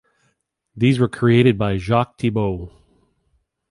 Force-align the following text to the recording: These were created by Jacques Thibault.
These 0.75 0.97
were 0.97 1.07
created 1.07 1.59
by 1.59 1.77
Jacques 1.77 2.17
Thibault. 2.17 2.71